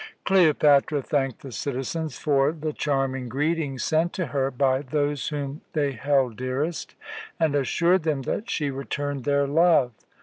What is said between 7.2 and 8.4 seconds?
and assured them